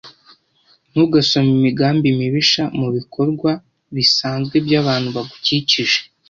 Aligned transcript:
Ntugasome 0.91 1.51
imigambi 1.57 2.07
mibisha 2.19 2.63
mubikorwa 2.79 3.51
bisanzwe 3.95 4.55
byabantu 4.65 5.09
bagukikije. 5.15 5.99